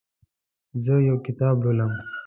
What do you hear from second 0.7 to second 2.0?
زه یو کتاب لولم.